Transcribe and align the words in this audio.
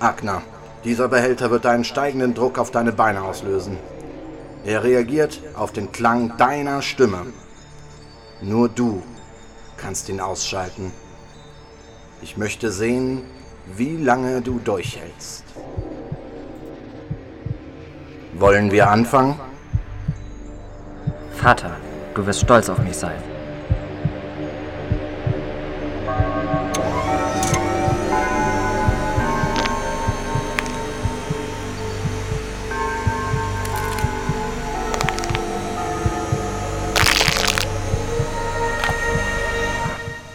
Agner, 0.00 0.42
dieser 0.84 1.08
Behälter 1.08 1.50
wird 1.50 1.66
einen 1.66 1.84
steigenden 1.84 2.34
Druck 2.34 2.58
auf 2.58 2.70
deine 2.70 2.92
Beine 2.92 3.22
auslösen. 3.22 3.78
Er 4.64 4.82
reagiert 4.82 5.40
auf 5.54 5.72
den 5.72 5.92
Klang 5.92 6.36
deiner 6.36 6.82
Stimme. 6.82 7.26
Nur 8.40 8.68
du 8.68 9.02
kannst 9.76 10.08
ihn 10.08 10.20
ausschalten. 10.20 10.92
Ich 12.22 12.36
möchte 12.36 12.70
sehen, 12.70 13.22
wie 13.76 13.96
lange 13.96 14.40
du 14.40 14.58
durchhältst. 14.58 15.44
Wollen 18.34 18.70
wir 18.72 18.90
anfangen? 18.90 19.38
Vater, 21.36 21.76
du 22.14 22.26
wirst 22.26 22.40
stolz 22.40 22.68
auf 22.68 22.78
mich 22.78 22.96
sein. 22.96 23.33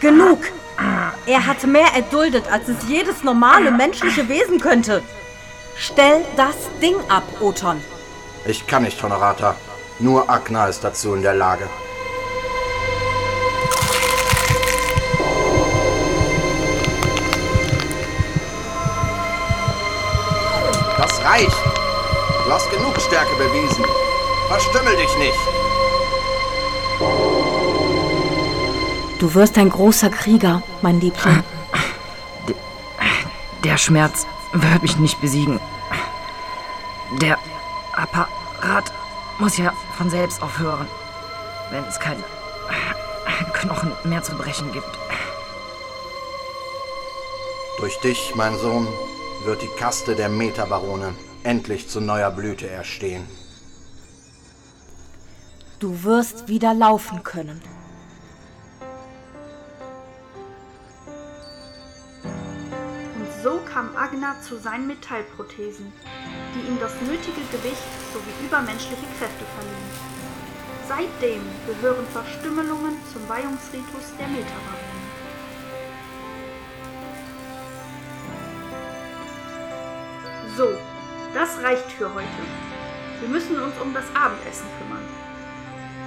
Genug! 0.00 0.38
Er 1.26 1.46
hat 1.46 1.62
mehr 1.66 1.88
erduldet, 1.94 2.50
als 2.50 2.68
es 2.68 2.88
jedes 2.88 3.22
normale 3.22 3.70
menschliche 3.70 4.28
Wesen 4.30 4.58
könnte. 4.58 5.02
Stell 5.76 6.24
das 6.36 6.56
Ding 6.80 6.96
ab, 7.08 7.22
Oton. 7.40 7.82
Ich 8.46 8.66
kann 8.66 8.84
nicht, 8.84 9.02
Honorata. 9.02 9.56
Nur 9.98 10.28
Agna 10.30 10.68
ist 10.68 10.82
dazu 10.82 11.14
in 11.14 11.22
der 11.22 11.34
Lage. 11.34 11.68
Das 20.96 21.24
reicht. 21.24 21.62
Du 22.44 22.50
hast 22.50 22.70
genug 22.70 22.98
Stärke 23.00 23.36
bewiesen. 23.36 23.84
Verstümmel 24.48 24.96
dich 24.96 25.16
nicht. 25.18 25.38
Du 29.20 29.34
wirst 29.34 29.58
ein 29.58 29.68
großer 29.68 30.08
Krieger, 30.08 30.62
mein 30.80 30.98
Liebling. 30.98 31.44
Der 33.62 33.76
Schmerz 33.76 34.26
wird 34.54 34.80
mich 34.80 34.96
nicht 34.96 35.20
besiegen. 35.20 35.60
Der 37.20 37.36
Apparat 37.92 38.90
muss 39.38 39.58
ja 39.58 39.74
von 39.98 40.08
selbst 40.08 40.42
aufhören, 40.42 40.86
wenn 41.70 41.84
es 41.84 42.00
keinen 42.00 42.24
Knochen 43.52 43.92
mehr 44.04 44.22
zu 44.22 44.34
brechen 44.36 44.72
gibt. 44.72 44.88
Durch 47.78 48.00
dich, 48.00 48.34
mein 48.36 48.56
Sohn, 48.56 48.88
wird 49.44 49.60
die 49.60 49.78
Kaste 49.78 50.16
der 50.16 50.30
Metabarone 50.30 51.14
endlich 51.42 51.90
zu 51.90 52.00
neuer 52.00 52.30
Blüte 52.30 52.70
erstehen. 52.70 53.28
Du 55.78 56.04
wirst 56.04 56.48
wieder 56.48 56.72
laufen 56.72 57.22
können. 57.22 57.60
So 63.42 63.60
kam 63.72 63.96
Agna 63.96 64.36
zu 64.40 64.58
seinen 64.58 64.86
Metallprothesen, 64.86 65.92
die 66.54 66.68
ihm 66.68 66.78
das 66.78 66.94
nötige 67.00 67.42
Gewicht 67.50 67.88
sowie 68.12 68.44
übermenschliche 68.44 69.06
Kräfte 69.18 69.44
verliehen. 69.56 70.10
Seitdem 70.88 71.42
gehören 71.66 72.06
Verstümmelungen 72.08 72.96
zum 73.12 73.28
Weihungsritus 73.28 74.16
der 74.18 74.26
Metabarone. 74.28 75.00
So, 80.56 80.68
das 81.32 81.62
reicht 81.62 81.92
für 81.92 82.12
heute. 82.12 82.26
Wir 83.20 83.28
müssen 83.28 83.60
uns 83.62 83.74
um 83.80 83.94
das 83.94 84.04
Abendessen 84.14 84.66
kümmern. 84.78 85.04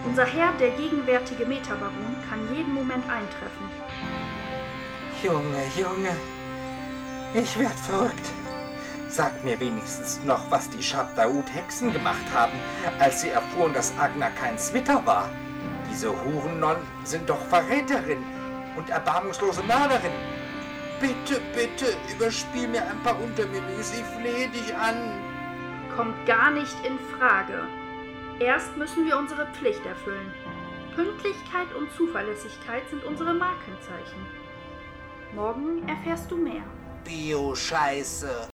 Unser 0.05 0.25
Herr, 0.25 0.51
der 0.59 0.71
gegenwärtige 0.71 1.45
Metabaron, 1.45 2.17
kann 2.29 2.53
jeden 2.53 2.73
Moment 2.73 3.09
eintreffen. 3.09 3.69
Junge, 5.23 5.63
Junge, 5.77 6.17
ich 7.33 7.57
werd 7.59 7.79
verrückt. 7.79 8.29
Sag 9.07 9.43
mir 9.43 9.59
wenigstens 9.59 10.19
noch, 10.23 10.49
was 10.49 10.69
die 10.69 10.81
Shabdaut-Hexen 10.81 11.93
gemacht 11.93 12.25
haben, 12.33 12.53
als 12.99 13.21
sie 13.21 13.29
erfuhren, 13.29 13.73
dass 13.73 13.93
Agna 13.99 14.29
kein 14.31 14.57
Zwitter 14.57 15.05
war. 15.05 15.29
Diese 15.89 16.09
Hurennonnen 16.09 16.83
sind 17.03 17.29
doch 17.29 17.39
Verräterin 17.47 18.23
und 18.75 18.89
erbarmungslose 18.89 19.61
Mörderin. 19.63 20.11
Bitte, 20.99 21.41
bitte, 21.53 21.95
überspiel 22.15 22.67
mir 22.67 22.81
ein 22.83 22.99
paar 23.03 23.19
Untermenüs, 23.21 23.93
ich 23.93 24.05
flehe 24.19 24.49
dich 24.49 24.75
an. 24.75 24.95
Kommt 25.95 26.25
gar 26.25 26.49
nicht 26.49 26.75
in 26.85 26.97
Frage. 27.19 27.67
Erst 28.39 28.75
müssen 28.77 29.05
wir 29.05 29.17
unsere 29.17 29.45
Pflicht 29.53 29.85
erfüllen. 29.85 30.33
Pünktlichkeit 30.95 31.73
und 31.77 31.91
Zuverlässigkeit 31.91 32.83
sind 32.89 33.03
unsere 33.03 33.33
Markenzeichen. 33.33 34.25
Morgen 35.35 35.87
erfährst 35.87 36.31
du 36.31 36.37
mehr. 36.37 36.63
Bio-Scheiße. 37.03 38.47